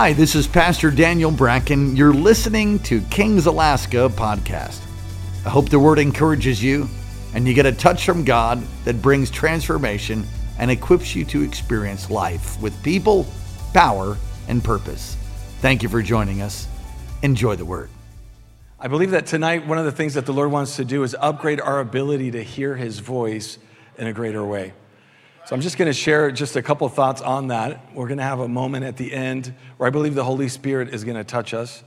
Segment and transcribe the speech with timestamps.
[0.00, 1.96] Hi, this is Pastor Daniel Bracken.
[1.96, 4.80] You're listening to Kings Alaska podcast.
[5.44, 6.88] I hope the word encourages you
[7.34, 10.24] and you get a touch from God that brings transformation
[10.56, 13.26] and equips you to experience life with people,
[13.74, 14.16] power,
[14.46, 15.16] and purpose.
[15.62, 16.68] Thank you for joining us.
[17.22, 17.90] Enjoy the word.
[18.78, 21.16] I believe that tonight, one of the things that the Lord wants to do is
[21.18, 23.58] upgrade our ability to hear His voice
[23.96, 24.74] in a greater way.
[25.48, 27.94] So I'm just going to share just a couple thoughts on that.
[27.94, 30.92] We're going to have a moment at the end where I believe the Holy Spirit
[30.92, 31.82] is going to touch us,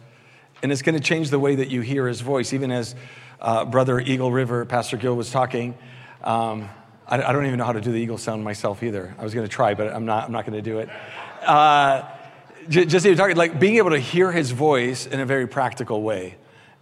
[0.64, 2.54] and it's going to change the way that you hear His voice.
[2.54, 2.96] Even as
[3.40, 5.78] uh, Brother Eagle River, Pastor Gil was talking,
[6.24, 6.70] um,
[7.08, 9.14] I, I, don't even know how to do the eagle sound myself either.
[9.20, 10.26] I was going to try, but I'm not.
[10.26, 10.90] I'm not going to do it.
[11.46, 12.02] Uh,
[12.68, 16.36] just even talking, like being able to hear His voice in a very practical way.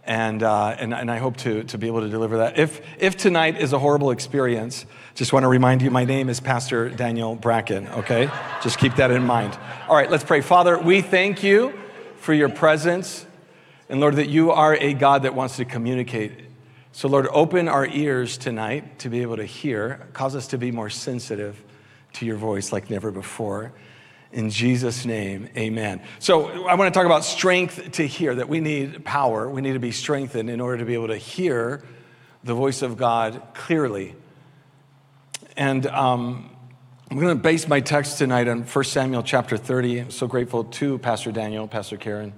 [0.04, 2.58] And, uh, and, and I hope to, to be able to deliver that.
[2.58, 6.40] If, if tonight is a horrible experience, just want to remind you my name is
[6.40, 8.30] Pastor Daniel Bracken, okay?
[8.62, 9.58] just keep that in mind.
[9.88, 10.40] All right, let's pray.
[10.40, 11.78] Father, we thank you
[12.16, 13.26] for your presence.
[13.88, 16.32] And Lord, that you are a God that wants to communicate.
[16.92, 20.72] So, Lord, open our ears tonight to be able to hear, cause us to be
[20.72, 21.62] more sensitive
[22.14, 23.72] to your voice like never before.
[24.32, 26.02] In Jesus' name, amen.
[26.20, 29.50] So, I want to talk about strength to hear, that we need power.
[29.50, 31.82] We need to be strengthened in order to be able to hear
[32.44, 34.14] the voice of God clearly.
[35.56, 36.48] And um,
[37.10, 39.98] I'm going to base my text tonight on 1 Samuel chapter 30.
[39.98, 42.32] I'm so grateful to Pastor Daniel, Pastor Karen,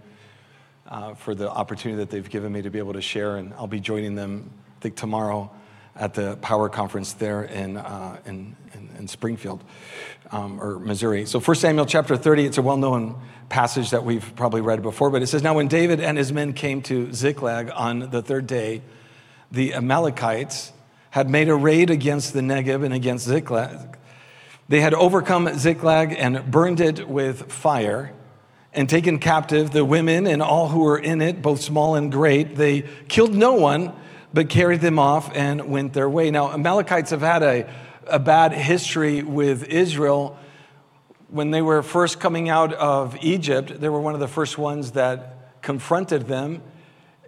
[0.88, 3.36] uh, for the opportunity that they've given me to be able to share.
[3.36, 5.50] And I'll be joining them, I think, tomorrow
[5.96, 9.62] at the Power Conference there in, uh, in, in, in, Springfield
[10.30, 11.26] um, or Missouri.
[11.26, 15.22] So 1 Samuel chapter 30, it's a well-known passage that we've probably read before, but
[15.22, 18.82] it says, Now when David and his men came to Ziklag on the third day,
[19.50, 20.72] the Amalekites
[21.10, 23.98] had made a raid against the Negev and against Ziklag.
[24.68, 28.14] They had overcome Ziklag and burned it with fire
[28.72, 32.56] and taken captive the women and all who were in it, both small and great.
[32.56, 33.92] They killed no one
[34.32, 36.30] but carried them off and went their way.
[36.30, 37.70] Now, Amalekites have had a,
[38.06, 40.38] a bad history with Israel.
[41.28, 44.92] When they were first coming out of Egypt, they were one of the first ones
[44.92, 46.62] that confronted them.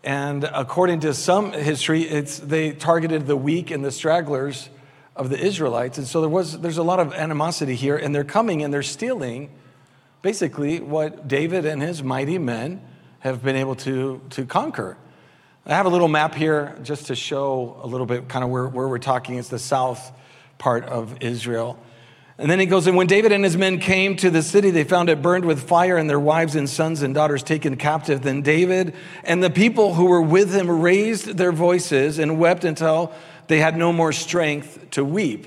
[0.02, 4.68] And according to some history, it's, they targeted the weak and the stragglers
[5.16, 5.96] of the Israelites.
[5.96, 8.82] And so there was, there's a lot of animosity here, and they're coming and they're
[8.82, 9.50] stealing
[10.20, 12.82] basically what David and his mighty men
[13.20, 14.96] have been able to, to conquer.
[15.66, 18.68] I have a little map here just to show a little bit kind of where,
[18.68, 19.36] where we're talking.
[19.36, 20.12] It's the south
[20.58, 21.78] part of Israel.
[22.36, 24.84] And then he goes, And when David and his men came to the city, they
[24.84, 28.20] found it burned with fire and their wives and sons and daughters taken captive.
[28.20, 33.14] Then David and the people who were with him raised their voices and wept until
[33.46, 35.46] they had no more strength to weep.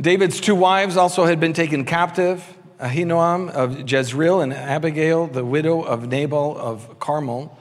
[0.00, 2.44] David's two wives also had been taken captive
[2.78, 7.58] Ahinoam of Jezreel and Abigail, the widow of Nabal of Carmel.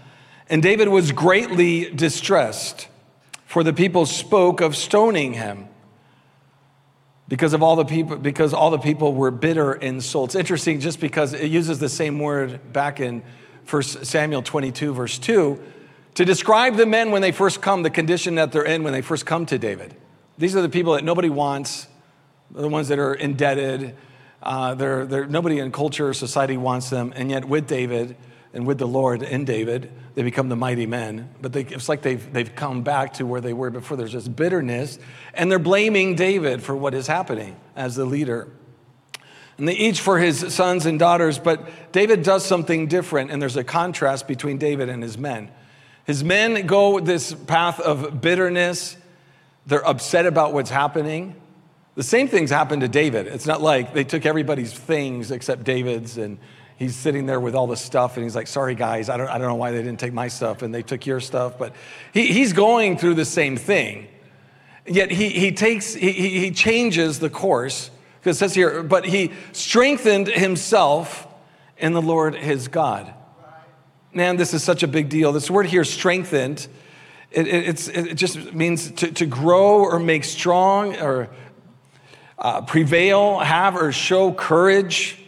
[0.51, 2.89] And David was greatly distressed,
[3.45, 5.69] for the people spoke of stoning him
[7.29, 10.25] because of all the people because all the people were bitter in soul.
[10.25, 13.23] It's interesting just because it uses the same word back in
[13.69, 15.57] 1 Samuel 22 verse 2
[16.15, 19.01] to describe the men when they first come, the condition that they're in when they
[19.01, 19.95] first come to David.
[20.37, 21.87] These are the people that nobody wants,
[22.51, 23.95] the ones that are indebted.
[24.43, 28.17] Uh, they're, they're, nobody in culture or society wants them, and yet with David,
[28.53, 31.29] and with the Lord in David, they become the mighty men.
[31.41, 33.95] But they, it's like they've, they've come back to where they were before.
[33.95, 34.99] There's this bitterness,
[35.33, 38.49] and they're blaming David for what is happening as the leader.
[39.57, 43.57] And they each for his sons and daughters, but David does something different, and there's
[43.57, 45.49] a contrast between David and his men.
[46.05, 48.97] His men go this path of bitterness,
[49.65, 51.35] they're upset about what's happening.
[51.95, 53.27] The same things happened to David.
[53.27, 56.39] It's not like they took everybody's things except David's and
[56.81, 59.37] he's sitting there with all the stuff and he's like, sorry guys, I don't, I
[59.37, 61.75] don't know why they didn't take my stuff and they took your stuff, but
[62.11, 64.07] he, he's going through the same thing.
[64.87, 69.31] Yet he, he takes, he, he changes the course, because it says here, but he
[69.51, 71.27] strengthened himself
[71.77, 73.13] in the Lord his God.
[74.11, 75.31] Man, this is such a big deal.
[75.33, 76.67] This word here, strengthened,
[77.29, 81.29] it, it, it just means to, to grow or make strong or
[82.39, 85.20] uh, prevail, have or show courage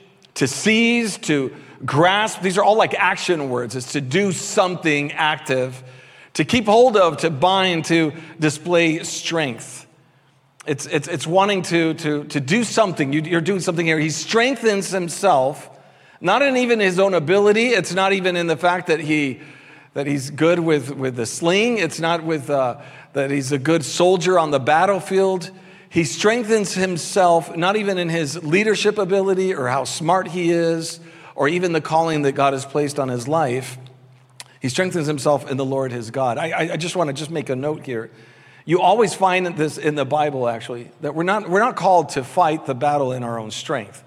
[0.44, 1.56] to seize, to
[1.86, 2.42] grasp.
[2.42, 3.78] These are all like action words.
[3.78, 5.82] It's to do something active,
[6.34, 9.88] to keep hold of, to bind, to display strength.
[10.66, 13.14] It's, it's, it's wanting to, to, to do something.
[13.14, 13.98] You, are doing something here.
[13.98, 15.70] He strengthens himself,
[16.20, 17.68] not in even his own ability.
[17.68, 19.40] It's not even in the fact that, he,
[19.94, 21.78] that he's good with, with the sling.
[21.78, 22.82] It's not with uh,
[23.14, 25.52] that he's a good soldier on the battlefield.
[25.94, 31.00] He strengthens himself, not even in his leadership ability or how smart he is,
[31.36, 33.78] or even the calling that God has placed on his life.
[34.60, 36.40] He strengthens himself in the Lord his God.
[36.40, 38.10] I, I just want to just make a note here.
[38.66, 42.24] You always find this in the Bible, actually, that we're not, we're not called to
[42.24, 44.04] fight the battle in our own strength.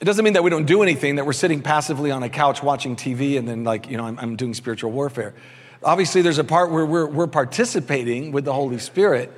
[0.00, 2.62] It doesn't mean that we don't do anything, that we're sitting passively on a couch
[2.62, 5.34] watching TV and then, like, you know, I'm, I'm doing spiritual warfare.
[5.82, 9.30] Obviously, there's a part where we're, we're participating with the Holy Spirit.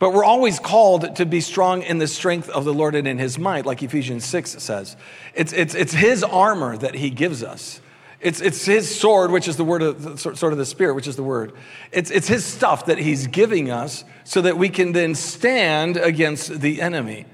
[0.00, 3.18] But we're always called to be strong in the strength of the Lord and in
[3.18, 4.96] his might, like Ephesians 6 says.
[5.34, 7.82] It's, it's, it's his armor that he gives us.
[8.18, 11.16] It's, it's his sword, which is the word of sword of the spirit, which is
[11.16, 11.52] the word.
[11.92, 16.60] It's, it's his stuff that he's giving us so that we can then stand against
[16.60, 17.26] the enemy.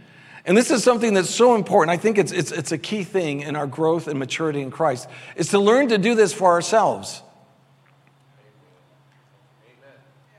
[0.45, 1.97] And this is something that's so important.
[1.97, 5.09] I think it's, it's, it's a key thing in our growth and maturity in Christ,
[5.37, 7.23] is to learn to do this for ourselves.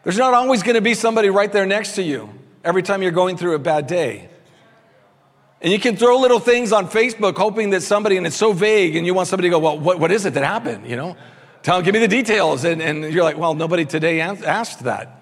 [0.08, 2.30] There's not always going to be somebody right there next to you
[2.64, 4.30] every time you're going through a bad day.
[5.60, 8.96] And you can throw little things on Facebook hoping that somebody, and it's so vague,
[8.96, 10.90] and you want somebody to go, Well, what, what is it that happened?
[10.90, 11.18] You know?
[11.62, 12.64] Tell, give me the details.
[12.64, 15.22] And, and you're like, Well, nobody today asked that.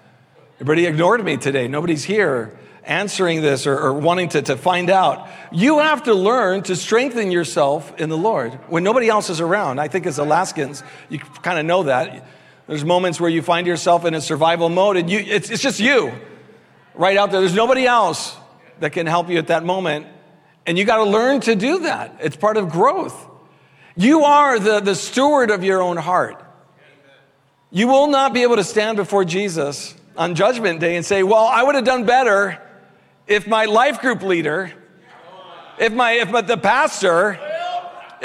[0.60, 1.66] Everybody ignored me today.
[1.66, 5.28] Nobody's here answering this or, or wanting to, to find out.
[5.50, 9.80] You have to learn to strengthen yourself in the Lord when nobody else is around.
[9.80, 12.24] I think as Alaskans, you kind of know that.
[12.66, 15.78] There's moments where you find yourself in a survival mode and you, it's, it's just
[15.78, 16.12] you
[16.94, 17.40] right out there.
[17.40, 18.36] There's nobody else
[18.80, 20.06] that can help you at that moment.
[20.66, 22.18] And you got to learn to do that.
[22.20, 23.14] It's part of growth.
[23.96, 26.42] You are the, the steward of your own heart.
[27.70, 31.44] You will not be able to stand before Jesus on Judgment Day and say, Well,
[31.44, 32.60] I would have done better
[33.26, 34.72] if my life group leader,
[35.78, 37.38] if, my, if my, the pastor,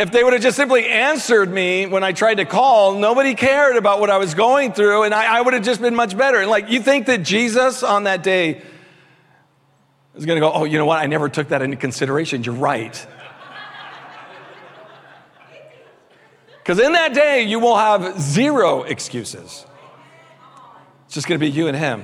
[0.02, 3.76] if they would have just simply answered me when I tried to call, nobody cared
[3.76, 6.40] about what I was going through, and I, I would have just been much better.
[6.40, 8.64] And like, you think that Jesus on that day
[10.16, 10.98] is going to go, oh, you know what?
[10.98, 12.44] I never took that into consideration.
[12.44, 13.08] You're right.
[16.64, 19.66] Because in that day, you will have zero excuses.
[21.06, 22.04] It's just going to be you and him.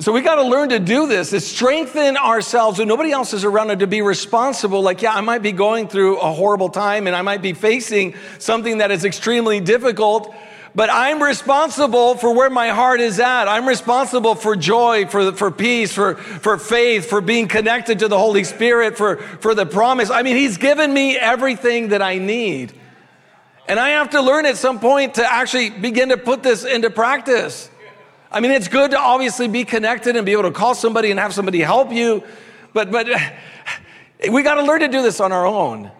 [0.00, 3.44] So we got to learn to do this, to strengthen ourselves when nobody else is
[3.44, 4.80] around and to be responsible.
[4.80, 8.14] Like, yeah, I might be going through a horrible time and I might be facing
[8.38, 10.32] something that is extremely difficult,
[10.72, 13.48] but I'm responsible for where my heart is at.
[13.48, 18.18] I'm responsible for joy, for, for peace, for, for faith, for being connected to the
[18.18, 20.10] Holy Spirit, for, for the promise.
[20.10, 22.72] I mean, He's given me everything that I need.
[23.66, 26.88] And I have to learn at some point to actually begin to put this into
[26.88, 27.68] practice.
[28.30, 31.18] I mean, it's good to obviously be connected and be able to call somebody and
[31.18, 32.22] have somebody help you,
[32.74, 33.08] but, but
[34.30, 35.90] we got to learn to do this on our own.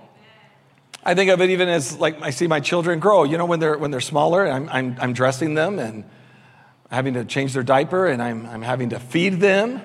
[1.05, 3.25] I think of it even as like I see my children grow.
[3.25, 6.05] You know, when they're, when they're smaller, I'm, I'm, I'm dressing them and
[6.91, 9.81] having to change their diaper and I'm, I'm having to feed them.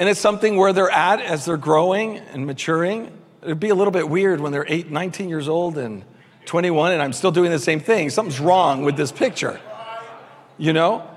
[0.00, 3.12] And it's something where they're at as they're growing and maturing.
[3.42, 6.04] It'd be a little bit weird when they're eight, 19 years old and
[6.46, 8.10] 21 and I'm still doing the same thing.
[8.10, 9.60] Something's wrong with this picture,
[10.56, 11.08] you know?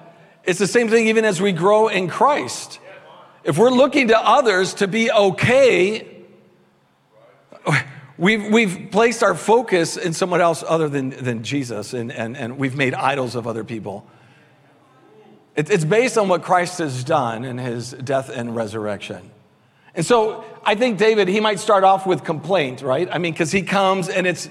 [0.43, 2.79] It's the same thing even as we grow in Christ.
[3.43, 6.07] If we're looking to others to be okay,
[8.17, 12.57] we've, we've placed our focus in someone else other than, than Jesus, and, and, and
[12.57, 14.05] we've made idols of other people.
[15.55, 19.31] It, it's based on what Christ has done in his death and resurrection.
[19.93, 23.09] And so I think David, he might start off with complaint, right?
[23.11, 24.45] I mean, because he comes and it's,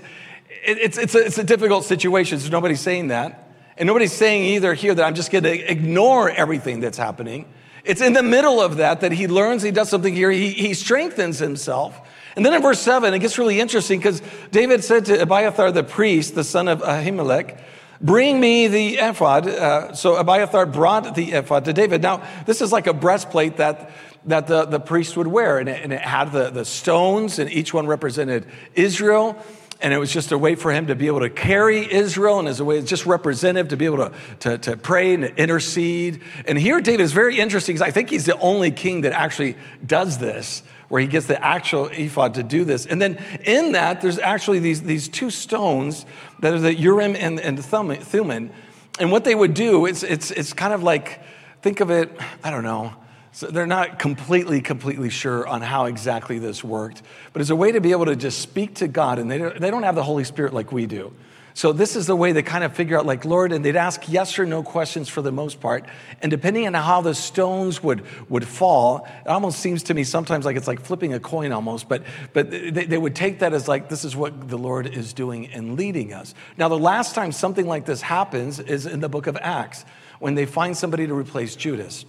[0.65, 2.39] it, it's, it's, a, it's a difficult situation.
[2.39, 3.50] So nobody's saying that.
[3.81, 7.47] And nobody's saying either here that I'm just going to ignore everything that's happening.
[7.83, 10.75] It's in the middle of that that he learns, he does something here, he, he
[10.75, 11.99] strengthens himself.
[12.37, 14.21] And then in verse 7, it gets really interesting because
[14.51, 17.59] David said to Abiathar the priest, the son of Ahimelech,
[18.03, 19.49] Bring me the ephod.
[19.49, 22.03] Uh, so Abiathar brought the ephod to David.
[22.03, 23.91] Now, this is like a breastplate that,
[24.27, 27.51] that the, the priest would wear, and it, and it had the, the stones, and
[27.51, 29.43] each one represented Israel
[29.83, 32.49] and it was just a way for him to be able to carry Israel and
[32.49, 36.23] as a way, just representative to be able to, to, to pray and to intercede.
[36.47, 39.57] And here, David is very interesting because I think he's the only king that actually
[39.85, 42.85] does this, where he gets the actual ephod to do this.
[42.85, 46.05] And then in that, there's actually these, these two stones
[46.41, 48.51] that are the Urim and, and Thummim.
[48.99, 51.21] And what they would do, it's, it's, it's kind of like,
[51.63, 52.11] think of it,
[52.45, 52.95] I don't know,
[53.33, 57.73] so they're not completely, completely sure on how exactly this worked, but it's a way
[57.73, 60.03] to be able to just speak to God, and they don't, they don't have the
[60.03, 61.13] Holy Spirit like we do.
[61.53, 64.09] So this is the way they kind of figure out, like, Lord, and they'd ask
[64.09, 65.85] yes or no questions for the most part.
[66.23, 70.45] And depending on how the stones would, would fall, it almost seems to me sometimes
[70.45, 73.67] like it's like flipping a coin almost, but, but they, they would take that as
[73.67, 76.35] like, this is what the Lord is doing and leading us.
[76.57, 79.85] Now, the last time something like this happens is in the book of Acts,
[80.21, 82.05] when they find somebody to replace Judas.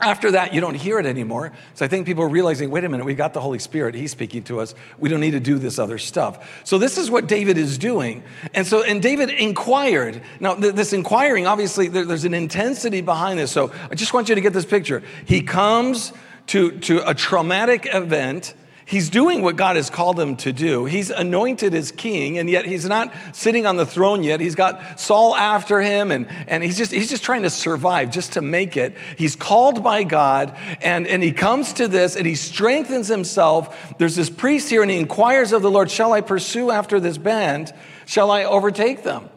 [0.00, 1.50] After that, you don't hear it anymore.
[1.74, 3.96] So I think people are realizing wait a minute, we got the Holy Spirit.
[3.96, 4.76] He's speaking to us.
[4.96, 6.62] We don't need to do this other stuff.
[6.64, 8.22] So this is what David is doing.
[8.54, 10.22] And so, and David inquired.
[10.38, 13.50] Now, th- this inquiring, obviously, there, there's an intensity behind this.
[13.50, 15.02] So I just want you to get this picture.
[15.24, 16.12] He comes
[16.48, 18.54] to, to a traumatic event
[18.88, 20.86] He's doing what God has called him to do.
[20.86, 24.40] He's anointed as king, and yet he's not sitting on the throne yet.
[24.40, 28.32] He's got Saul after him, and, and he's, just, he's just trying to survive, just
[28.32, 28.96] to make it.
[29.18, 33.94] He's called by God, and, and he comes to this, and he strengthens himself.
[33.98, 37.18] There's this priest here, and he inquires of the Lord, Shall I pursue after this
[37.18, 37.74] band?
[38.06, 39.28] Shall I overtake them?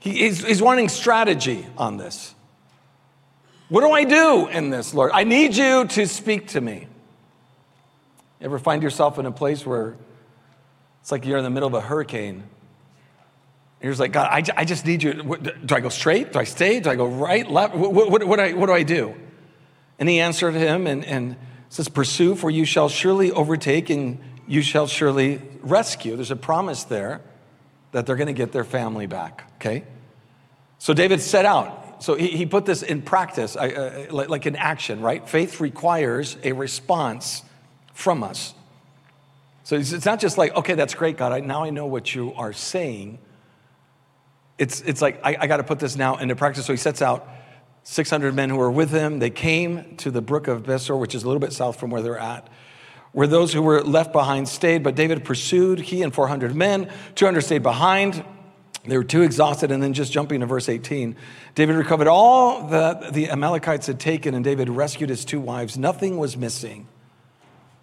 [0.00, 2.34] He, he's, he's wanting strategy on this.
[3.70, 5.12] What do I do in this, Lord?
[5.14, 6.88] I need you to speak to me.
[8.42, 9.96] Ever find yourself in a place where
[11.00, 12.34] it's like you're in the middle of a hurricane?
[12.34, 12.44] And
[13.80, 15.14] you're just like, God, I, I just need you.
[15.14, 16.32] Do I go straight?
[16.32, 16.80] Do I stay?
[16.80, 17.76] Do I go right, left?
[17.76, 19.14] What, what, what, what, do, I, what do I do?
[19.98, 21.36] And he answered him and, and
[21.68, 24.18] says, Pursue, for you shall surely overtake and
[24.48, 26.16] you shall surely rescue.
[26.16, 27.20] There's a promise there
[27.92, 29.84] that they're going to get their family back, okay?
[30.78, 32.02] So David set out.
[32.02, 35.28] So he, he put this in practice, uh, like, like in action, right?
[35.28, 37.42] Faith requires a response
[37.92, 38.54] from us.
[39.64, 41.32] So it's not just like, okay, that's great, God.
[41.32, 43.18] I, now I know what you are saying.
[44.58, 46.66] It's, it's like, I, I got to put this now into practice.
[46.66, 47.28] So he sets out
[47.84, 49.18] 600 men who were with him.
[49.18, 52.02] They came to the brook of Besor, which is a little bit south from where
[52.02, 52.48] they're at,
[53.12, 54.82] where those who were left behind stayed.
[54.82, 56.90] But David pursued, he and 400 men.
[57.14, 58.24] 200 stayed behind.
[58.84, 59.70] They were too exhausted.
[59.70, 61.16] And then just jumping to verse 18,
[61.54, 65.78] David recovered all that the Amalekites had taken, and David rescued his two wives.
[65.78, 66.88] Nothing was missing.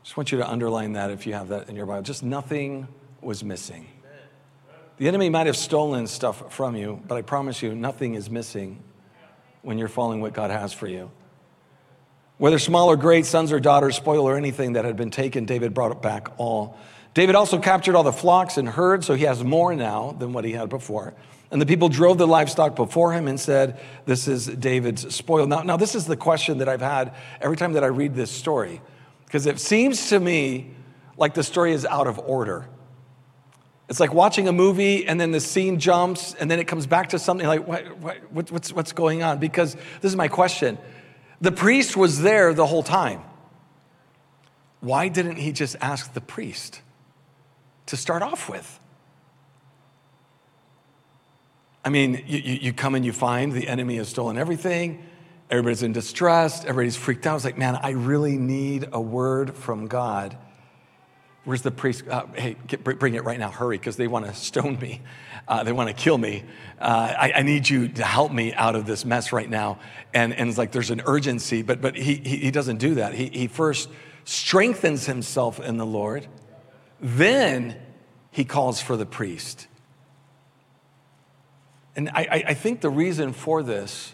[0.10, 2.02] Just want you to underline that if you have that in your Bible.
[2.02, 2.88] Just nothing
[3.22, 3.86] was missing.
[4.98, 8.82] The enemy might have stolen stuff from you, but I promise you, nothing is missing
[9.62, 11.12] when you're following what God has for you.
[12.40, 15.76] Whether small or great, sons or daughters, spoil or anything that had been taken, David
[15.76, 16.80] brought it back all.
[17.14, 20.44] David also captured all the flocks and herds, so he has more now than what
[20.44, 21.14] he had before.
[21.52, 25.46] And the people drove the livestock before him and said, This is David's spoil.
[25.46, 28.32] Now, now this is the question that I've had every time that I read this
[28.32, 28.82] story.
[29.30, 30.72] Because it seems to me
[31.16, 32.68] like the story is out of order.
[33.88, 37.10] It's like watching a movie and then the scene jumps and then it comes back
[37.10, 39.38] to something like, what, what, what's, what's going on?
[39.38, 40.80] Because this is my question.
[41.42, 43.22] The priest was there the whole time.
[44.80, 46.82] Why didn't he just ask the priest
[47.86, 48.80] to start off with?
[51.86, 55.06] I mean, you, you come and you find the enemy has stolen everything.
[55.50, 56.62] Everybody's in distress.
[56.62, 57.36] Everybody's freaked out.
[57.36, 60.38] It's like, man, I really need a word from God.
[61.44, 62.08] Where's the priest?
[62.08, 63.50] Uh, hey, get, bring it right now.
[63.50, 65.02] Hurry, because they want to stone me.
[65.48, 66.44] Uh, they want to kill me.
[66.80, 69.80] Uh, I, I, need you to help me out of this mess right now.
[70.14, 73.16] And, and it's like there's an urgency, but, but he, he, he doesn't do that.
[73.16, 73.90] He, he first
[74.26, 76.28] strengthens himself in the Lord,
[77.02, 77.76] then
[78.30, 79.68] he calls for the priest.
[81.96, 84.14] And I, I think the reason for this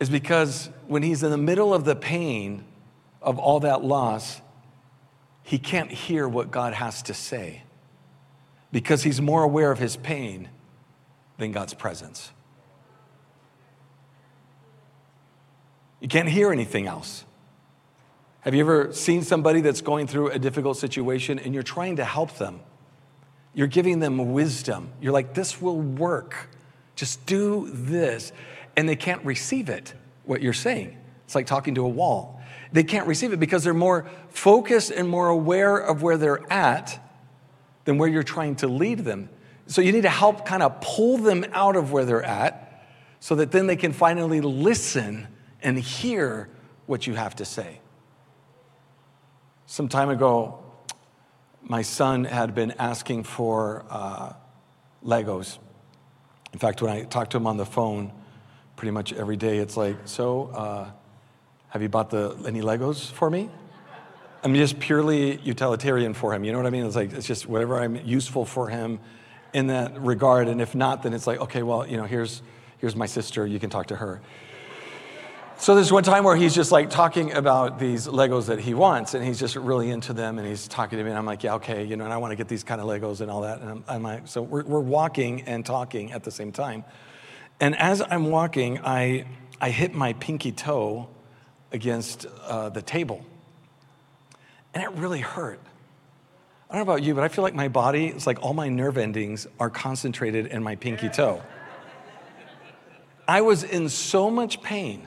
[0.00, 2.64] is because when he's in the middle of the pain
[3.20, 4.40] of all that loss,
[5.42, 7.62] he can't hear what God has to say
[8.70, 10.48] because he's more aware of his pain
[11.38, 12.30] than God's presence.
[16.00, 17.24] You can't hear anything else.
[18.42, 22.04] Have you ever seen somebody that's going through a difficult situation and you're trying to
[22.04, 22.60] help them?
[23.52, 24.92] You're giving them wisdom.
[25.00, 26.50] You're like, this will work.
[26.94, 28.32] Just do this
[28.78, 29.92] and they can't receive it,
[30.24, 30.96] what you're saying.
[31.24, 32.40] It's like talking to a wall.
[32.70, 37.04] They can't receive it because they're more focused and more aware of where they're at
[37.86, 39.30] than where you're trying to lead them.
[39.66, 42.86] So you need to help kind of pull them out of where they're at
[43.18, 45.26] so that then they can finally listen
[45.60, 46.48] and hear
[46.86, 47.80] what you have to say.
[49.66, 50.62] Some time ago,
[51.62, 54.34] my son had been asking for uh,
[55.04, 55.58] Legos.
[56.52, 58.12] In fact, when I talked to him on the phone,
[58.78, 59.58] pretty much every day.
[59.58, 60.90] It's like, so, uh,
[61.70, 63.50] have you bought the any Legos for me?
[64.44, 66.44] I'm just purely utilitarian for him.
[66.44, 66.86] You know what I mean?
[66.86, 69.00] It's like it's just whatever I'm useful for him
[69.52, 70.46] in that regard.
[70.46, 72.40] And if not, then it's like, okay, well, you know, here's
[72.78, 73.44] here's my sister.
[73.44, 74.22] You can talk to her.
[75.56, 79.14] So there's one time where he's just like talking about these Legos that he wants,
[79.14, 81.54] and he's just really into them, and he's talking to me, and I'm like, yeah,
[81.54, 83.60] okay, you know, and I want to get these kind of Legos and all that,
[83.60, 86.84] and I'm, I'm like, so we're, we're walking and talking at the same time.
[87.60, 89.26] And as I'm walking, I,
[89.60, 91.08] I hit my pinky toe
[91.72, 93.24] against uh, the table.
[94.74, 95.60] And it really hurt.
[96.70, 98.68] I don't know about you, but I feel like my body, it's like all my
[98.68, 101.42] nerve endings are concentrated in my pinky toe.
[103.26, 105.06] I was in so much pain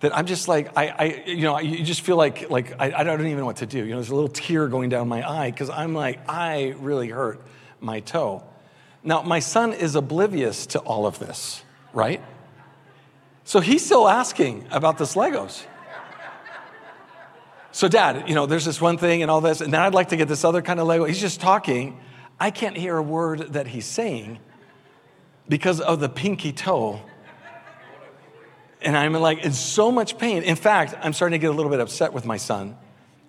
[0.00, 3.04] that I'm just like, I, I you know, you just feel like, like I, I
[3.04, 3.78] don't even know what to do.
[3.78, 7.08] You know, there's a little tear going down my eye because I'm like, I really
[7.08, 7.42] hurt
[7.80, 8.44] my toe.
[9.02, 11.62] Now, my son is oblivious to all of this,
[11.92, 12.20] right?
[13.44, 15.64] So he's still asking about this Legos.
[17.70, 20.08] So, Dad, you know, there's this one thing and all this, and then I'd like
[20.08, 21.04] to get this other kind of Lego.
[21.04, 22.00] He's just talking.
[22.40, 24.38] I can't hear a word that he's saying
[25.48, 27.00] because of the pinky toe
[28.80, 30.42] and I'm like in so much pain.
[30.42, 32.76] In fact, I'm starting to get a little bit upset with my son.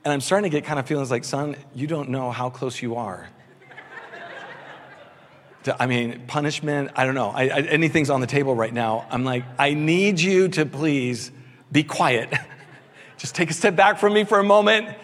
[0.03, 2.81] And I'm starting to get kind of feelings like, son, you don't know how close
[2.81, 3.27] you are.
[5.63, 7.29] To, I mean, punishment, I don't know.
[7.29, 9.05] I, I, anything's on the table right now.
[9.09, 11.31] I'm like, I need you to please
[11.71, 12.33] be quiet.
[13.17, 14.95] just take a step back from me for a moment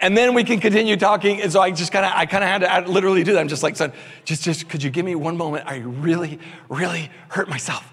[0.00, 1.40] and then we can continue talking.
[1.42, 3.40] And so I just kind of, I kind of had to literally do that.
[3.40, 3.92] I'm just like, son,
[4.24, 5.66] just, just, could you give me one moment?
[5.66, 6.38] I really,
[6.68, 7.86] really hurt myself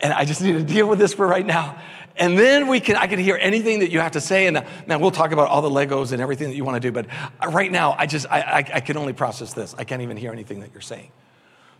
[0.00, 1.78] and I just need to deal with this for right now.
[2.16, 4.46] And then we can, I can hear anything that you have to say.
[4.46, 6.80] And uh, man, we'll talk about all the Legos and everything that you want to
[6.80, 6.92] do.
[6.92, 7.06] But
[7.42, 9.74] uh, right now, I just, I, I, I can only process this.
[9.78, 11.10] I can't even hear anything that you're saying.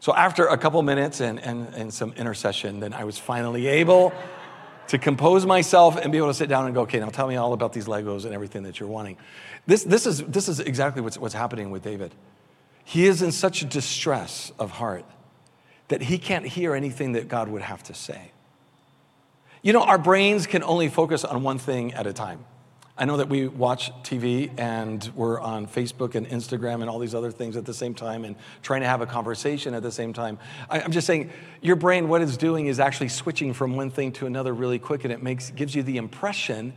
[0.01, 4.13] So after a couple minutes and, and, and some intercession, then I was finally able
[4.89, 7.37] to compose myself and be able to sit down and go, okay, now tell me
[7.37, 9.19] all about these Legos and everything that you're wanting.
[9.67, 12.15] This, this, is, this is exactly what's, what's happening with David.
[12.83, 15.05] He is in such distress of heart
[15.89, 18.33] that he can't hear anything that God would have to say.
[19.63, 22.45] You know, our brains can only focus on one thing at a time.
[23.01, 27.15] I know that we watch TV and we're on Facebook and Instagram and all these
[27.15, 30.13] other things at the same time and trying to have a conversation at the same
[30.13, 30.39] time.
[30.69, 31.31] I, am just saying,
[31.63, 35.05] your brain, what it's doing is actually switching from one thing to another really quick,
[35.05, 36.75] and it makes gives you the impression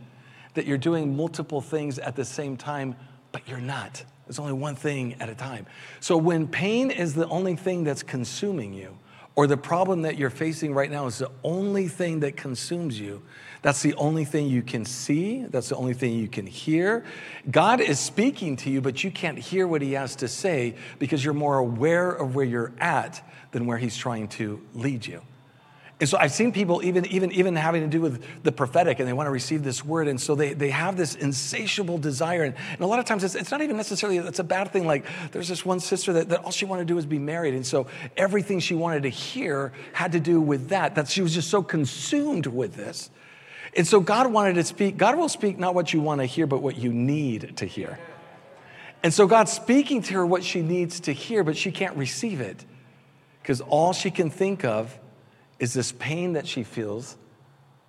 [0.54, 2.96] that you're doing multiple things at the same time,
[3.30, 4.02] but you're not.
[4.26, 5.66] It's only one thing at a time.
[6.00, 8.96] So when pain is the only thing that's consuming you,
[9.36, 13.20] or the problem that you're facing right now is the only thing that consumes you,
[13.64, 17.02] that's the only thing you can see, that's the only thing you can hear.
[17.50, 21.24] God is speaking to you, but you can't hear what He has to say because
[21.24, 25.22] you're more aware of where you're at than where He's trying to lead you.
[25.98, 29.08] And so I've seen people even, even, even having to do with the prophetic and
[29.08, 30.08] they want to receive this word.
[30.08, 32.42] And so they, they have this insatiable desire.
[32.42, 34.86] And, and a lot of times it's, it's not even necessarily, it's a bad thing.
[34.86, 37.54] Like there's this one sister that, that all she wanted to do was be married.
[37.54, 41.32] And so everything she wanted to hear had to do with that, that she was
[41.32, 43.08] just so consumed with this.
[43.76, 46.46] And so God wanted to speak, God will speak not what you want to hear,
[46.46, 47.98] but what you need to hear.
[49.02, 52.40] And so God's speaking to her what she needs to hear, but she can't receive
[52.40, 52.64] it
[53.42, 54.98] because all she can think of
[55.58, 57.16] is this pain that she feels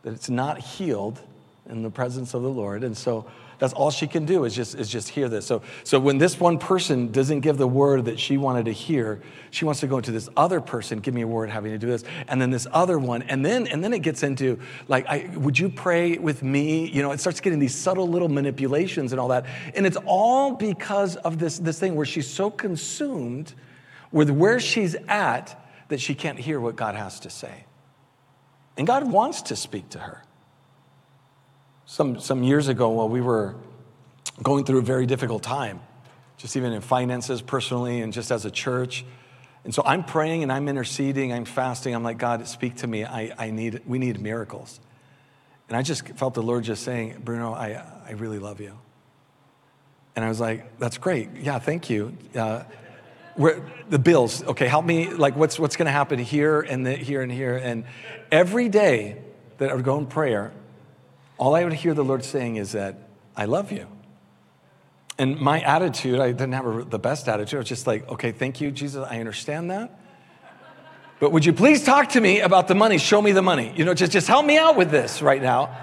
[0.02, 1.22] that it's not healed
[1.70, 2.84] in the presence of the Lord.
[2.84, 3.26] And so
[3.60, 5.46] that's all she can do is just, is just hear this.
[5.46, 9.22] So, so when this one person doesn't give the word that she wanted to hear,
[9.52, 11.88] she wants to go to this other person, give me a word having to do
[11.88, 13.22] this, and then this other one.
[13.24, 16.90] And then, and then it gets into like, I, would you pray with me?
[16.90, 19.46] You know, it starts getting these subtle little manipulations and all that.
[19.74, 23.54] And it's all because of this, this thing where she's so consumed
[24.12, 27.66] with where she's at that she can't hear what God has to say.
[28.78, 30.24] And God wants to speak to her.
[31.86, 33.56] Some, some years ago, while we were
[34.42, 35.82] going through a very difficult time,
[36.38, 39.06] just even in finances, personally, and just as a church.
[39.64, 41.96] And so I'm praying and I'm interceding, I'm fasting.
[41.96, 43.06] I'm like, God, speak to me.
[43.06, 44.80] I, I need, we need miracles.
[45.68, 48.78] And I just felt the Lord just saying, Bruno, I, I really love you.
[50.16, 51.30] And I was like, that's great.
[51.36, 52.18] Yeah, thank you.
[52.36, 52.64] Uh,
[53.36, 56.94] where, the bills okay help me like what's what's going to happen here and the,
[56.96, 57.84] here and here and
[58.32, 59.22] every day
[59.58, 60.54] that i would go in prayer
[61.38, 63.88] all i would hear the lord saying is that i love you.
[65.18, 67.58] And my attitude i didn't have the best attitude.
[67.58, 69.06] I was just like okay thank you jesus.
[69.10, 70.00] I understand that.
[71.20, 72.98] But would you please talk to me about the money?
[72.98, 73.74] Show me the money.
[73.76, 75.76] You know just, just help me out with this right now.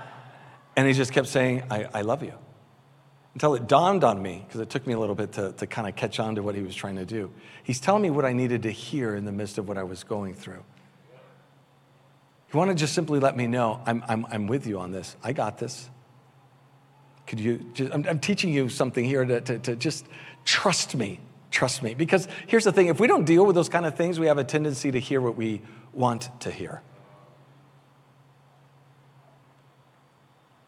[0.76, 2.34] And he just kept saying i, I love you.
[3.34, 5.88] Until it dawned on me, because it took me a little bit to, to kind
[5.88, 7.30] of catch on to what he was trying to do.
[7.62, 10.04] He's telling me what I needed to hear in the midst of what I was
[10.04, 10.62] going through.
[12.52, 15.16] He want to just simply let me know, I'm, I'm, I'm with you on this.
[15.24, 15.88] I got this.
[17.26, 20.06] Could you just, I'm, I'm teaching you something here to, to, to just
[20.44, 21.18] trust me.
[21.50, 21.94] Trust me.
[21.94, 24.38] Because here's the thing if we don't deal with those kind of things, we have
[24.38, 25.62] a tendency to hear what we
[25.94, 26.82] want to hear.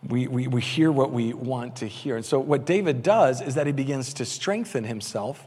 [0.08, 2.16] we, we, we hear what we want to hear.
[2.16, 5.46] And so, what David does is that he begins to strengthen himself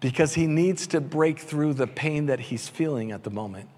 [0.00, 3.68] because he needs to break through the pain that he's feeling at the moment.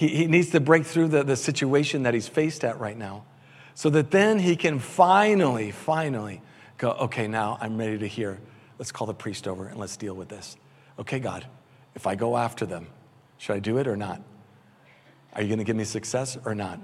[0.00, 3.24] He, he needs to break through the, the situation that he's faced at right now
[3.74, 6.40] so that then he can finally, finally
[6.78, 8.40] go, okay, now I'm ready to hear.
[8.78, 10.56] Let's call the priest over and let's deal with this.
[10.98, 11.46] Okay, God,
[11.94, 12.86] if I go after them,
[13.36, 14.22] should I do it or not?
[15.34, 16.80] Are you going to give me success or not?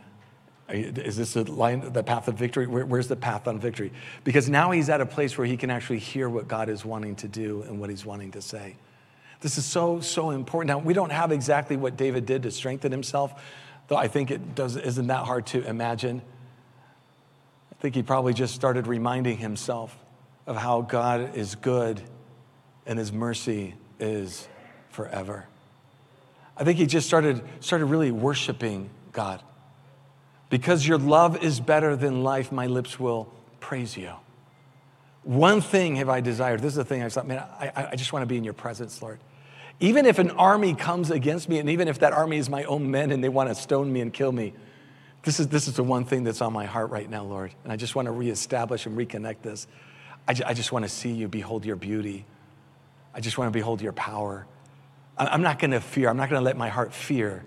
[0.68, 2.66] Is this the line, the path of victory?
[2.66, 3.92] Where, where's the path on victory?
[4.24, 7.16] Because now he's at a place where he can actually hear what God is wanting
[7.16, 8.76] to do and what he's wanting to say.
[9.40, 10.68] This is so, so important.
[10.68, 13.42] Now, we don't have exactly what David did to strengthen himself,
[13.88, 16.22] though I think it does, isn't that hard to imagine.
[17.72, 19.96] I think he probably just started reminding himself
[20.46, 22.00] of how God is good
[22.86, 24.48] and his mercy is
[24.90, 25.46] forever.
[26.56, 29.42] I think he just started, started really worshiping God.
[30.48, 34.12] Because your love is better than life, my lips will praise you.
[35.26, 36.60] One thing have I desired.
[36.60, 38.52] This is the thing I thought, man, I, I just want to be in your
[38.52, 39.18] presence, Lord.
[39.80, 42.92] Even if an army comes against me, and even if that army is my own
[42.92, 44.54] men and they want to stone me and kill me,
[45.24, 47.52] this is, this is the one thing that's on my heart right now, Lord.
[47.64, 49.66] And I just want to reestablish and reconnect this.
[50.28, 52.24] I, I just want to see you, behold your beauty.
[53.12, 54.46] I just want to behold your power.
[55.18, 56.08] I'm not going to fear.
[56.08, 57.44] I'm not going to let my heart fear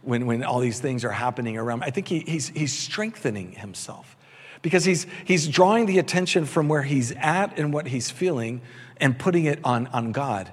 [0.00, 1.84] when, when all these things are happening around.
[1.84, 4.16] I think he, he's, he's strengthening himself
[4.62, 8.60] because he's, he's drawing the attention from where he's at and what he's feeling
[8.98, 10.50] and putting it on, on God.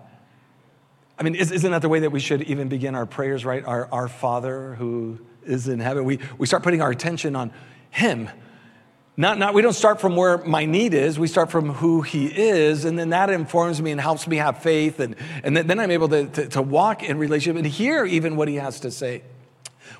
[1.18, 3.63] I mean, isn't that the way that we should even begin our prayers, right?
[3.63, 6.06] Our, our Father who is in heaven.
[6.06, 7.52] We, we start putting our attention on
[7.89, 8.30] Him.
[9.18, 12.26] Not, not, we don't start from where my need is, we start from who He
[12.26, 15.91] is, and then that informs me and helps me have faith, and, and then, I'm
[15.91, 19.24] able to, to, to walk in relationship and hear even what He has to say.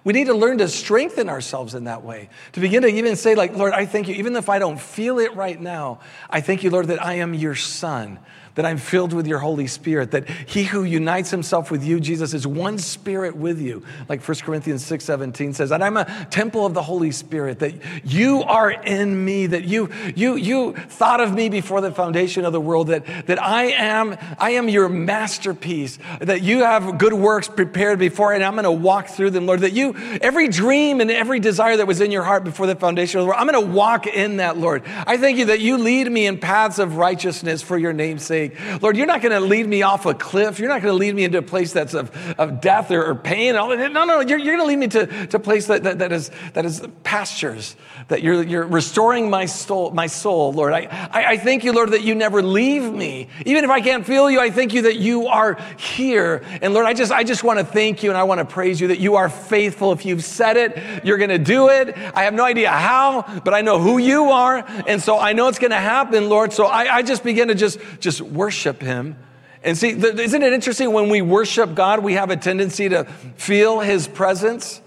[0.04, 2.30] We need to learn to strengthen ourselves in that way.
[2.54, 5.20] To begin to even say, like, Lord, I thank you, even if I don't feel
[5.20, 8.20] it right now, I thank you, Lord, that I am your son
[8.56, 12.34] that I'm filled with your Holy Spirit, that he who unites himself with you, Jesus,
[12.34, 13.84] is one spirit with you.
[14.08, 17.74] Like 1 Corinthians 6 17 says, that I'm a temple of the Holy Spirit, that
[18.06, 22.54] you are in me, that you, you, you thought of me before the foundation of
[22.54, 27.50] the world, that, that I am, I am your masterpiece, that you have good works
[27.50, 31.12] prepared before, and I'm going to walk through them, Lord, that you, every dream and
[31.12, 33.68] every desire that was in your heart before the foundation of the world, I'm going
[33.68, 34.84] to walk in that, Lord.
[34.86, 38.45] I thank you that you lead me in paths of righteousness for your name's sake
[38.82, 40.60] Lord, you're not going to lead me off a cliff.
[40.60, 43.16] You're not going to lead me into a place that's of, of death or, or
[43.16, 43.54] pain.
[43.56, 46.12] No, no, you're, you're going to lead me to, to a place that, that, that,
[46.12, 47.76] is, that is pastures,
[48.08, 50.74] that you're, you're restoring my soul, my soul, Lord.
[50.74, 53.28] I, I, I thank you, Lord, that you never leave me.
[53.46, 56.44] Even if I can't feel you, I thank you that you are here.
[56.62, 58.80] And Lord, I just, I just want to thank you and I want to praise
[58.80, 59.92] you that you are faithful.
[59.92, 61.96] If you've said it, you're going to do it.
[62.14, 64.64] I have no idea how, but I know who you are.
[64.88, 66.54] And so I know it's going to happen, Lord.
[66.54, 69.18] So I, I just begin to just, just worship Him.
[69.64, 73.80] And see, isn't it interesting when we worship God, we have a tendency to feel
[73.80, 74.82] His presence?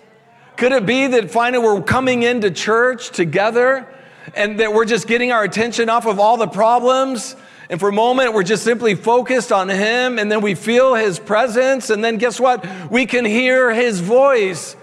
[0.57, 3.87] Could it be that finally we're coming into church together
[4.35, 7.35] and that we're just getting our attention off of all the problems?
[7.71, 11.19] And for a moment, we're just simply focused on Him, and then we feel His
[11.19, 12.67] presence, and then guess what?
[12.91, 14.75] We can hear His voice.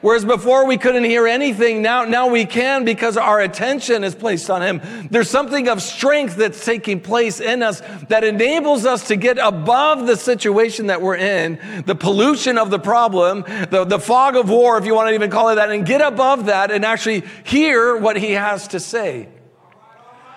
[0.00, 4.48] Whereas before we couldn't hear anything, now, now we can because our attention is placed
[4.48, 5.08] on Him.
[5.10, 10.06] There's something of strength that's taking place in us that enables us to get above
[10.06, 14.78] the situation that we're in, the pollution of the problem, the, the fog of war,
[14.78, 17.94] if you want to even call it that, and get above that and actually hear
[17.96, 19.28] what He has to say.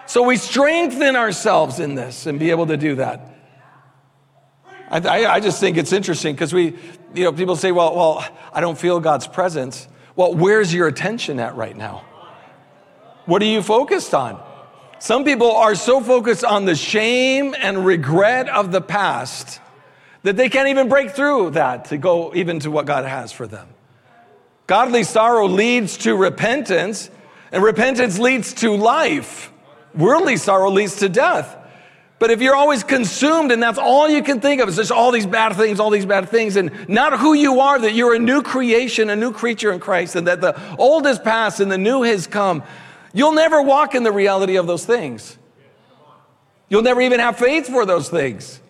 [0.08, 3.30] So we strengthen ourselves in this and be able to do that.
[4.94, 6.76] I, I just think it's interesting because we,
[7.14, 9.88] you know, people say, well, well, I don't feel God's presence.
[10.16, 12.04] Well, where's your attention at right now?
[13.26, 14.42] What are you focused on?
[15.00, 19.60] Some people are so focused on the shame and regret of the past
[20.24, 23.46] that they can't even break through that to go even to what God has for
[23.46, 23.68] them.
[24.68, 27.10] Godly sorrow leads to repentance,
[27.52, 29.52] and repentance leads to life.
[29.94, 31.58] Worldly sorrow leads to death.
[32.24, 35.12] But if you're always consumed and that's all you can think of is just all
[35.12, 38.20] these bad things, all these bad things, and not who you are, that you're a
[38.20, 41.78] new creation, a new creature in Christ, and that the old is past and the
[41.78, 42.64] new has come,
[43.14, 45.38] you'll never walk in the reality of those things.
[46.70, 48.62] You'll never even have faith for those things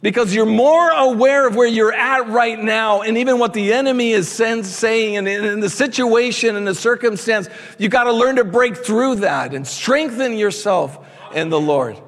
[0.00, 4.12] because you're more aware of where you're at right now and even what the enemy
[4.12, 7.50] is saying and in the situation and the circumstance.
[7.76, 10.98] You got to learn to break through that and strengthen yourself
[11.34, 11.98] in the Lord.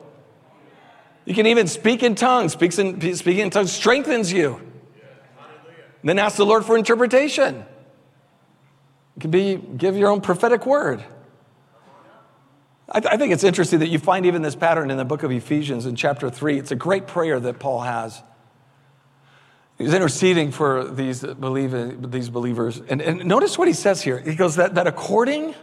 [1.24, 2.52] You can even speak in tongues.
[2.52, 4.60] Speaks in, speaking in tongues strengthens you.
[6.02, 7.64] Then ask the Lord for interpretation.
[9.16, 11.02] It can be give your own prophetic word.
[12.90, 15.22] I, th- I, think it's interesting that you find even this pattern in the book
[15.22, 16.58] of Ephesians in chapter 3.
[16.58, 18.22] It's a great prayer that Paul has.
[19.78, 22.80] He's interceding for these, believe, these believers.
[22.86, 24.18] And, and notice what he says here.
[24.18, 25.54] He goes, that, that according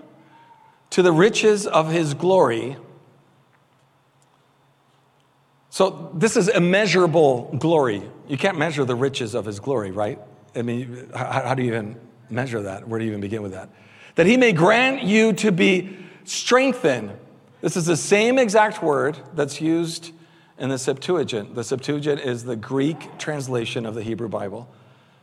[0.89, 2.77] to the riches of his glory,
[5.71, 8.03] so this is immeasurable glory.
[8.27, 10.19] You can't measure the riches of his glory, right?
[10.55, 12.87] I mean, how, how do you even measure that?
[12.87, 13.69] Where do you even begin with that?
[14.15, 17.11] that he may grant you to be strengthened.
[17.61, 20.11] This is the same exact word that's used
[20.57, 21.55] in the Septuagint.
[21.55, 24.69] The Septuagint is the Greek translation of the Hebrew Bible.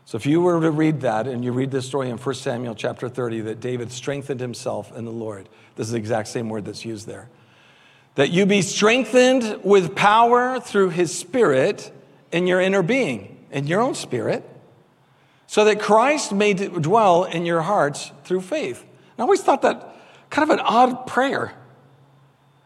[0.04, 2.74] So if you were to read that and you read this story in 1 Samuel
[2.74, 6.64] chapter 30 that David strengthened himself in the Lord, this is the exact same word
[6.64, 7.28] that's used there.
[8.18, 11.92] That you be strengthened with power through his spirit
[12.33, 14.42] in your inner being, in your own spirit,
[15.46, 18.85] so that Christ may dwell in your hearts through faith.
[19.16, 19.94] I always thought that
[20.31, 21.54] kind of an odd prayer.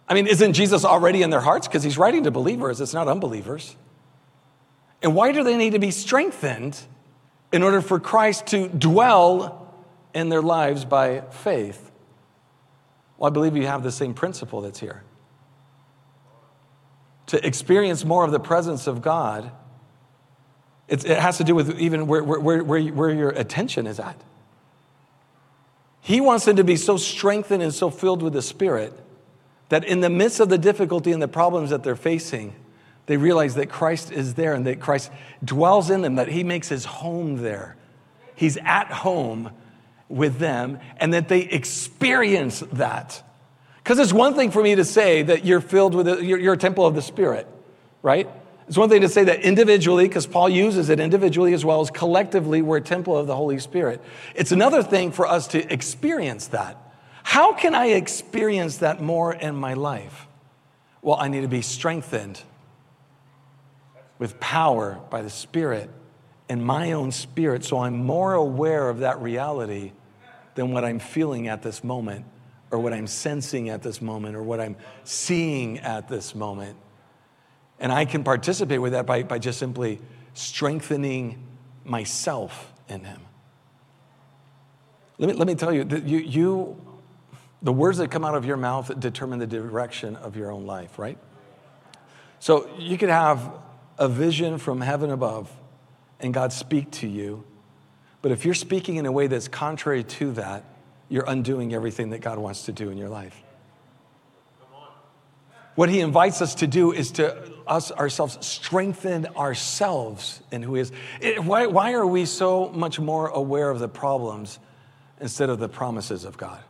[0.08, 1.68] I mean, isn't Jesus already in their hearts?
[1.68, 3.76] Because he's writing to believers, it's not unbelievers.
[5.02, 6.80] And why do they need to be strengthened
[7.52, 9.70] in order for Christ to dwell
[10.14, 11.90] in their lives by faith?
[13.18, 15.02] Well, I believe you have the same principle that's here.
[17.32, 19.50] To experience more of the presence of God,
[20.86, 24.20] it has to do with even where, where, where, where your attention is at.
[26.02, 28.92] He wants them to be so strengthened and so filled with the Spirit
[29.70, 32.54] that in the midst of the difficulty and the problems that they're facing,
[33.06, 35.10] they realize that Christ is there and that Christ
[35.42, 37.76] dwells in them, that He makes His home there.
[38.34, 39.52] He's at home
[40.10, 43.22] with them, and that they experience that.
[43.82, 46.52] Because it's one thing for me to say that you're filled with, a, you're, you're
[46.54, 47.48] a temple of the Spirit,
[48.02, 48.28] right?
[48.68, 51.90] It's one thing to say that individually, because Paul uses it individually as well as
[51.90, 54.00] collectively, we're a temple of the Holy Spirit.
[54.34, 56.76] It's another thing for us to experience that.
[57.24, 60.26] How can I experience that more in my life?
[61.02, 62.40] Well, I need to be strengthened
[64.18, 65.90] with power by the Spirit
[66.48, 69.92] in my own spirit so I'm more aware of that reality
[70.54, 72.26] than what I'm feeling at this moment
[72.72, 76.76] or what I'm sensing at this moment or what I'm seeing at this moment.
[77.78, 80.00] And I can participate with that by, by just simply
[80.32, 81.46] strengthening
[81.84, 83.20] myself in Him.
[85.18, 86.86] Let me, let me tell you you, you
[87.60, 90.98] the words that come out of your mouth determine the direction of your own life,
[90.98, 91.18] right?
[92.40, 93.52] So you could have
[93.98, 95.54] a vision from heaven above
[96.18, 97.44] and God speak to you,
[98.22, 100.64] but if you're speaking in a way that's contrary to that,
[101.12, 103.36] you're undoing everything that God wants to do in your life.
[105.74, 110.80] What he invites us to do is to us ourselves strengthen ourselves in who he
[110.80, 110.92] is.
[111.20, 114.58] It, why, why are we so much more aware of the problems
[115.20, 116.62] instead of the promises of God?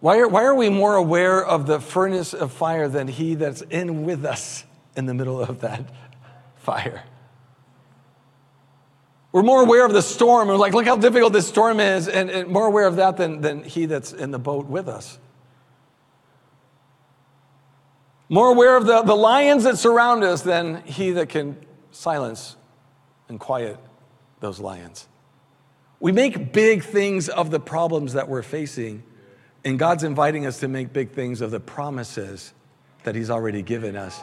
[0.00, 3.62] Why are, why are we more aware of the furnace of fire than he that's
[3.62, 4.64] in with us
[4.96, 5.84] in the middle of that
[6.56, 7.04] fire?
[9.38, 10.48] We're more aware of the storm.
[10.48, 13.40] We're like, look how difficult this storm is, and, and more aware of that than,
[13.40, 15.16] than he that's in the boat with us.
[18.28, 21.56] More aware of the, the lions that surround us than he that can
[21.92, 22.56] silence
[23.28, 23.78] and quiet
[24.40, 25.06] those lions.
[26.00, 29.04] We make big things of the problems that we're facing
[29.64, 32.52] and God's inviting us to make big things of the promises
[33.04, 34.20] that He's already given us.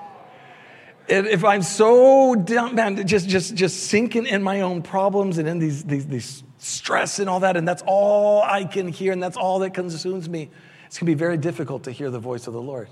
[1.08, 5.60] If I'm so down, man, just, just, just sinking in my own problems and in
[5.60, 9.38] these, these, these stress and all that, and that's all I can hear, and that's
[9.38, 10.50] all that consumes me,
[10.88, 12.89] it's gonna be very difficult to hear the voice of the Lord.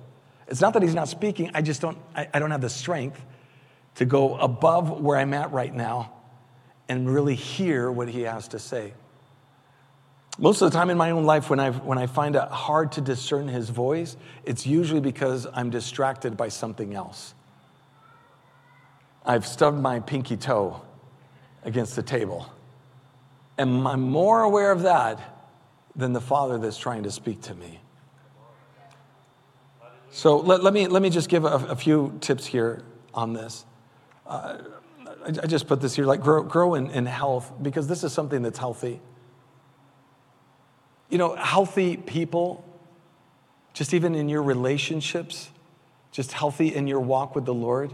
[0.48, 3.24] It's not that He's not speaking, I just don't, I, I don't have the strength
[3.96, 6.14] to go above where I'm at right now
[6.88, 8.94] and really hear what He has to say.
[10.40, 12.94] Most of the time in my own life, when, i when I find it hard
[12.94, 17.36] to discern his voice, it's usually because I'm distracted by something else.
[19.26, 20.82] I've stubbed my pinky toe
[21.64, 22.52] against the table.
[23.58, 25.20] And I'm more aware of that
[25.96, 27.80] than the Father that's trying to speak to me.
[30.12, 32.84] So let, let, me, let me just give a, a few tips here
[33.14, 33.66] on this.
[34.28, 34.60] Uh,
[35.26, 38.14] I, I, just put this here like grow, grow in, in health because this is
[38.14, 39.00] something that's healthy.
[41.10, 42.64] You know, healthy people,
[43.74, 45.50] just even in your relationships,
[46.12, 47.94] just healthy in your walk with the Lord,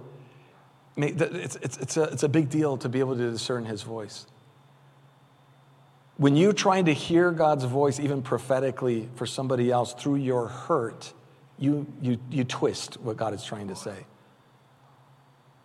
[0.98, 4.26] it's, it's, it's, a, it's a big deal to be able to discern His voice.
[6.18, 11.14] When you're trying to hear God's voice, even prophetically for somebody else through your hurt,
[11.58, 14.06] you, you, you twist what God is trying to say.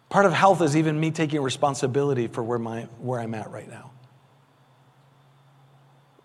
[0.09, 3.69] Part of health is even me taking responsibility for where, my, where I'm at right
[3.69, 3.91] now.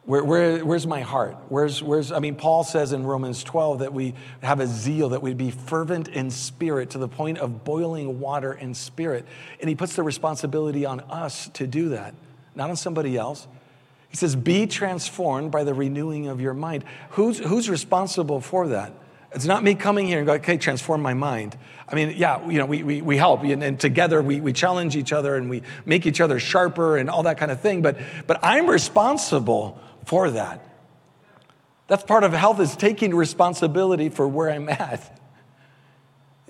[0.09, 1.37] Where, where, where's my heart?
[1.49, 5.21] Where's, where's, I mean, Paul says in Romans 12 that we have a zeal, that
[5.21, 9.27] we'd be fervent in spirit to the point of boiling water in spirit.
[9.59, 12.15] And he puts the responsibility on us to do that,
[12.55, 13.47] not on somebody else.
[14.09, 16.85] He says, be transformed by the renewing of your mind.
[17.11, 18.91] Who's, who's responsible for that?
[19.31, 21.55] It's not me coming here and go, okay, transform my mind.
[21.87, 24.95] I mean, yeah, you know, we, we, we help and, and together we, we challenge
[24.95, 27.83] each other and we make each other sharper and all that kind of thing.
[27.83, 30.65] But, but I'm responsible for that.
[31.85, 35.21] That's part of health is taking responsibility for where I'm at.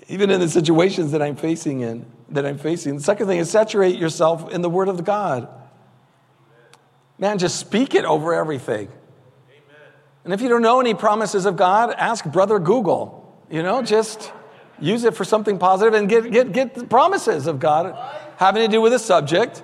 [0.08, 2.96] Even in the situations that I'm facing in, that I'm facing.
[2.96, 5.46] The second thing is saturate yourself in the word of God.
[7.18, 8.88] Man, just speak it over everything.
[10.24, 13.44] And if you don't know any promises of God, ask brother Google.
[13.50, 14.32] You know, just
[14.80, 17.94] use it for something positive and get, get, get the promises of God
[18.38, 19.62] having to do with a subject.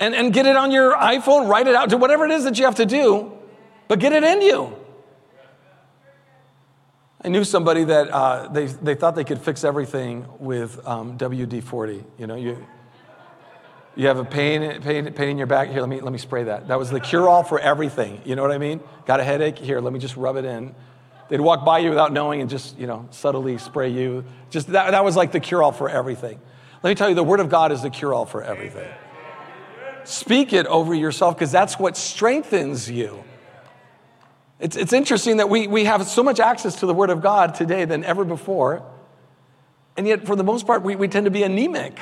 [0.00, 2.58] And, and get it on your iPhone, write it out, do whatever it is that
[2.58, 3.32] you have to do,
[3.88, 4.76] but get it in you.
[7.20, 11.64] I knew somebody that uh, they, they thought they could fix everything with um, WD
[11.64, 12.04] 40.
[12.16, 12.64] You know, you,
[13.96, 15.68] you have a pain, pain, pain in your back.
[15.68, 16.68] Here, let me, let me spray that.
[16.68, 18.20] That was the cure all for everything.
[18.24, 18.80] You know what I mean?
[19.04, 19.58] Got a headache?
[19.58, 20.76] Here, let me just rub it in.
[21.28, 24.24] They'd walk by you without knowing and just, you know, subtly spray you.
[24.50, 26.40] Just that, that was like the cure all for everything.
[26.84, 28.88] Let me tell you, the Word of God is the cure all for everything.
[30.04, 33.24] Speak it over yourself because that's what strengthens you.
[34.60, 37.54] It's, it's interesting that we, we have so much access to the Word of God
[37.54, 38.82] today than ever before.
[39.96, 41.98] And yet, for the most part, we, we tend to be anemic.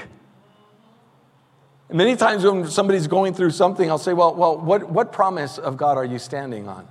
[1.89, 5.59] And many times when somebody's going through something, I'll say, well, well what, what promise
[5.59, 6.89] of God are you standing on?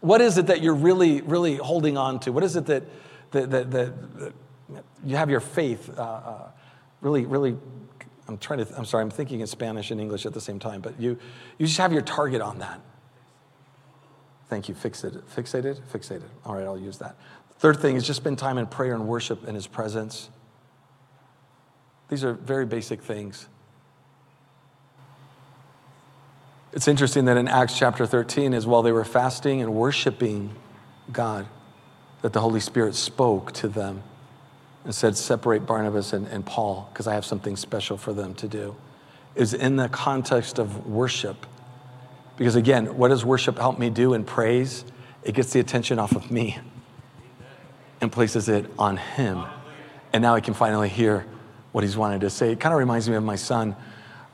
[0.00, 2.32] What is it that you're really, really holding on to?
[2.32, 2.82] What is it that,
[3.30, 6.50] that, that, that, that you have your faith uh, uh,
[7.00, 7.56] really, really,
[8.26, 10.80] I'm trying to, I'm sorry, I'm thinking in Spanish and English at the same time,
[10.80, 11.18] but you,
[11.58, 12.80] you just have your target on that.
[14.48, 16.28] Thank you, fixated, fixated, fixated.
[16.44, 17.16] All right, I'll use that.
[17.58, 20.30] Third thing is just spend time in prayer and worship in his presence.
[22.08, 23.48] These are very basic things.
[26.72, 30.54] It's interesting that in Acts chapter 13 is while they were fasting and worshiping
[31.12, 31.46] God,
[32.22, 34.02] that the Holy Spirit spoke to them
[34.84, 38.48] and said, Separate Barnabas and, and Paul, because I have something special for them to
[38.48, 38.76] do.
[39.34, 41.46] Is in the context of worship.
[42.36, 44.84] Because again, what does worship help me do in praise?
[45.22, 46.58] It gets the attention off of me
[48.00, 49.44] and places it on him.
[50.12, 51.26] And now I can finally hear
[51.72, 52.52] what he's wanted to say.
[52.52, 53.74] It kind of reminds me of my son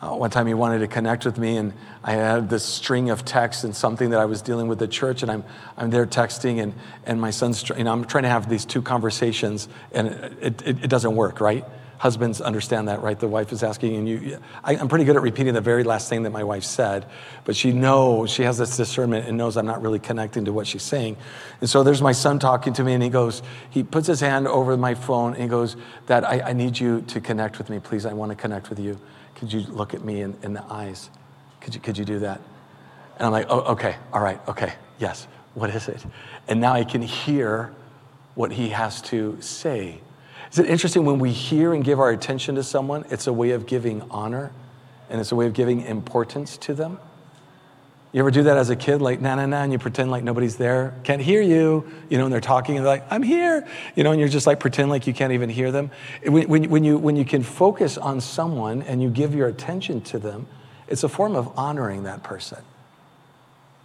[0.03, 3.25] uh, one time he wanted to connect with me, and I had this string of
[3.25, 5.45] texts and something that I was dealing with the church, and I'm,
[5.77, 6.73] I'm there texting, and,
[7.05, 10.85] and my son's, you know, I'm trying to have these two conversations, and it, it,
[10.85, 11.67] it doesn't work, right?
[11.99, 13.21] Husbands understand that, right?
[13.21, 16.09] The wife is asking, and you, I, I'm pretty good at repeating the very last
[16.09, 17.05] thing that my wife said,
[17.45, 20.67] but she knows, she has this discernment and knows I'm not really connecting to what
[20.67, 21.19] she's saying.
[21.61, 24.49] And so there's my son talking to me, and he goes, he puts his hand
[24.49, 27.81] over my phone, and he goes, Dad, I, I need you to connect with me,
[27.81, 28.07] please.
[28.07, 28.99] I want to connect with you.
[29.35, 31.11] Could you look at me in, in the eyes?
[31.61, 32.41] Could you, could you do that?
[33.17, 35.27] And I'm like, oh, okay, all right, okay, yes.
[35.55, 36.05] What is it?
[36.49, 37.73] And now I can hear
[38.35, 40.01] what he has to say.
[40.53, 43.51] Is it interesting when we hear and give our attention to someone, it's a way
[43.51, 44.53] of giving honor
[45.09, 46.99] and it's a way of giving importance to them?
[48.13, 50.25] You ever do that as a kid, like, na na na, and you pretend like
[50.25, 50.95] nobody's there?
[51.05, 54.11] Can't hear you, you know, and they're talking, and they're like, I'm here, you know,
[54.11, 55.93] and you're just like, pretend like you can't even hear them.
[56.27, 60.01] When, when, when, you, when you can focus on someone and you give your attention
[60.03, 60.49] to them,
[60.89, 62.59] it's a form of honoring that person.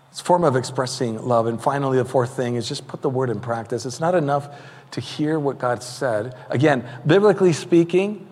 [0.09, 1.45] It's a form of expressing love.
[1.45, 3.85] And finally, the fourth thing is just put the word in practice.
[3.85, 4.49] It's not enough
[4.91, 6.35] to hear what God said.
[6.49, 8.25] Again, biblically speaking,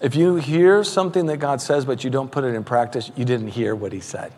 [0.00, 3.26] if you hear something that God says, but you don't put it in practice, you
[3.26, 4.32] didn't hear what he said.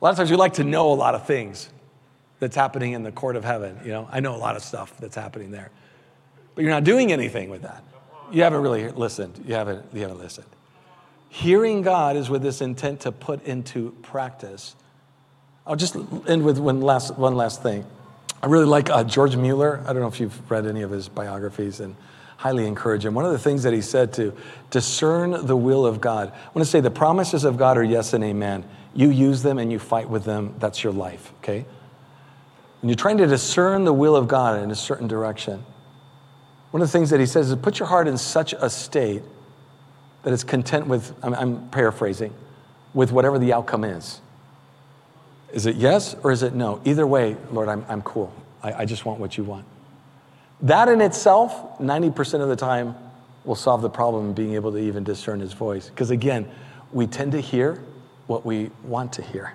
[0.00, 1.68] A lot of times we like to know a lot of things
[2.38, 3.78] that's happening in the court of heaven.
[3.84, 5.70] You know, I know a lot of stuff that's happening there.
[6.54, 7.82] But you're not doing anything with that.
[8.30, 9.42] You haven't really listened.
[9.46, 10.46] You haven't, you haven't listened.
[11.30, 14.76] Hearing God is with this intent to put into practice.
[15.66, 17.84] I'll just end with one last, one last thing.
[18.42, 19.82] I really like uh, George Mueller.
[19.84, 21.96] I don't know if you've read any of his biographies and
[22.36, 23.14] highly encourage him.
[23.14, 24.32] One of the things that he said to
[24.70, 26.30] discern the will of God.
[26.30, 28.64] I want to say the promises of God are yes and amen.
[28.98, 30.56] You use them and you fight with them.
[30.58, 31.64] That's your life, okay?
[32.80, 35.64] When you're trying to discern the will of God in a certain direction,
[36.72, 39.22] one of the things that he says is put your heart in such a state
[40.24, 42.34] that it's content with, I'm, I'm paraphrasing,
[42.92, 44.20] with whatever the outcome is.
[45.52, 46.80] Is it yes or is it no?
[46.84, 48.34] Either way, Lord, I'm, I'm cool.
[48.64, 49.64] I, I just want what you want.
[50.62, 52.96] That in itself, 90% of the time,
[53.44, 55.88] will solve the problem of being able to even discern his voice.
[55.88, 56.50] Because again,
[56.90, 57.80] we tend to hear
[58.28, 59.54] what we want to hear.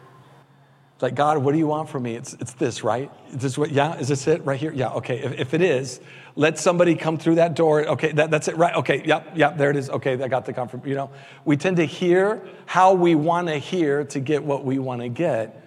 [1.01, 2.15] Like, God, what do you want from me?
[2.15, 3.11] It's, it's this, right?
[3.31, 4.71] Is this what, yeah, is this it right here?
[4.71, 5.19] Yeah, okay.
[5.19, 5.99] If, if it is,
[6.37, 7.85] let somebody come through that door.
[7.85, 8.73] Okay, that, that's it, right?
[8.75, 9.89] Okay, yep, yep, there it is.
[9.89, 10.89] Okay, I got the confirmation.
[10.89, 11.11] You know,
[11.43, 15.09] we tend to hear how we want to hear to get what we want to
[15.09, 15.61] get.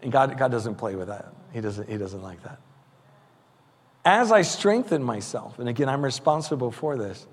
[0.00, 1.34] And God, God doesn't play with that.
[1.52, 2.58] He doesn't, he doesn't like that.
[4.06, 7.26] As I strengthen myself, and again, I'm responsible for this,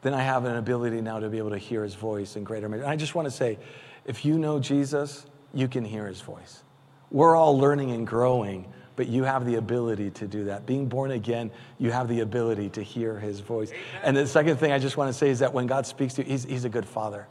[0.00, 2.70] then I have an ability now to be able to hear his voice in greater
[2.70, 2.84] measure.
[2.84, 3.58] And I just want to say,
[4.06, 6.62] if you know Jesus, you can hear his voice.
[7.10, 10.64] We're all learning and growing, but you have the ability to do that.
[10.64, 13.70] Being born again, you have the ability to hear his voice.
[13.70, 14.00] Amen.
[14.04, 16.22] And the second thing I just want to say is that when God speaks to
[16.22, 17.26] you, he's, he's a good father.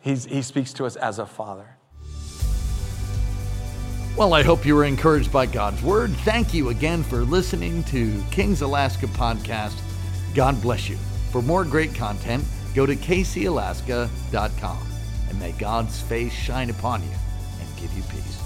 [0.00, 1.66] He's, he speaks to us as a father.
[4.16, 6.12] Well, I hope you were encouraged by God's word.
[6.18, 9.76] Thank you again for listening to King's Alaska podcast.
[10.32, 10.96] God bless you.
[11.32, 12.44] For more great content,
[12.76, 14.78] go to kcalaska.com
[15.30, 17.16] and may God's face shine upon you
[17.58, 18.45] and give you peace.